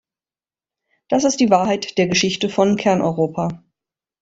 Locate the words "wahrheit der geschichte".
1.51-2.49